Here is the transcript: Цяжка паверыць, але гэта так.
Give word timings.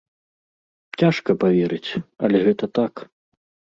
Цяжка 1.03 1.37
паверыць, 1.45 1.89
але 2.27 2.37
гэта 2.51 2.75
так. 2.83 2.93